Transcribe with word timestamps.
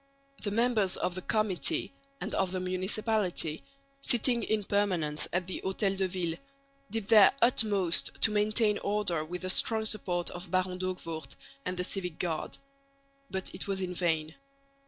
The 0.41 0.49
members 0.49 0.97
of 0.97 1.13
the 1.13 1.21
Committee 1.21 1.93
and 2.19 2.33
of 2.33 2.51
the 2.51 2.59
Municipality, 2.59 3.63
sitting 4.01 4.41
in 4.41 4.63
permanence 4.63 5.27
at 5.31 5.45
the 5.45 5.59
Hotel 5.63 5.93
de 5.95 6.07
Ville, 6.07 6.37
did 6.89 7.07
their 7.09 7.31
utmost 7.39 8.09
to 8.21 8.31
maintain 8.31 8.79
order 8.79 9.23
with 9.23 9.43
the 9.43 9.49
strong 9.51 9.85
support 9.85 10.31
of 10.31 10.49
Baron 10.49 10.79
D'Hoogvoort 10.79 11.35
and 11.67 11.77
the 11.77 11.83
Civic 11.83 12.17
Guard. 12.17 12.57
But 13.29 13.53
it 13.53 13.67
was 13.67 13.79
in 13.79 13.93
vain. 13.93 14.33